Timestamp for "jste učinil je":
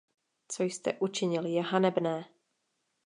0.63-1.61